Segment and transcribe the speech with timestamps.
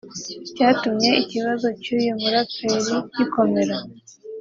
[0.47, 3.75] Icyatumye ikibazo cy’uyu muraperi gikomera